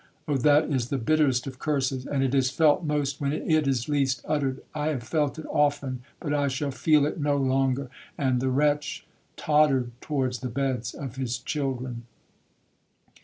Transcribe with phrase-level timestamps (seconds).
[0.27, 4.25] Oh that is the bitterest of curses,—and it is felt most when it is least
[4.27, 4.61] uttered!
[4.73, 9.05] I have felt it often, but I shall feel it no longer!'—And the wretch
[9.37, 12.05] tottered towards the beds of his children.